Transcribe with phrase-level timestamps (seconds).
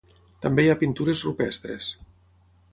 [0.45, 1.93] També hi ha pintures rupestres.